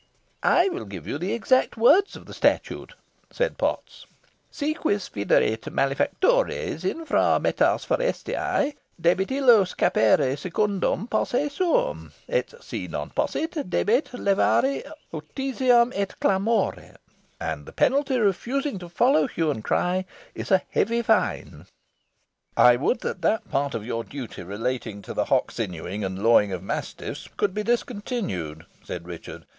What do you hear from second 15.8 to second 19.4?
et clamorem_.' And the penalty for refusing to follow